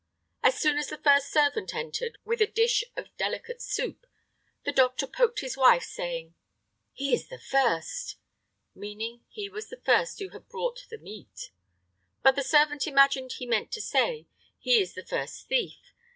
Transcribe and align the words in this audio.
As 0.41 0.57
soon 0.59 0.79
as 0.79 0.87
the 0.89 0.97
first 0.97 1.29
servant 1.31 1.75
entered 1.75 2.17
with 2.25 2.41
a 2.41 2.47
dish 2.47 2.83
of 2.97 3.15
delicate 3.17 3.61
soup, 3.61 4.07
the 4.63 4.71
doctor 4.71 5.05
poked 5.05 5.41
his 5.41 5.55
wife, 5.55 5.83
saying, 5.83 6.33
"He 6.91 7.13
is 7.13 7.27
the 7.27 7.37
first!" 7.37 8.15
meaning 8.73 9.23
he 9.29 9.47
was 9.47 9.69
the 9.69 9.79
first 9.85 10.17
who 10.17 10.29
had 10.29 10.49
brought 10.49 10.87
in 10.91 11.03
meat. 11.03 11.51
But 12.23 12.35
the 12.35 12.41
servant 12.41 12.87
imagined 12.87 13.33
he 13.33 13.45
meant 13.45 13.71
to 13.73 13.79
say, 13.81 14.25
"He 14.57 14.81
is 14.81 14.95
the 14.95 15.05
first 15.05 15.47
thief!" 15.47 15.91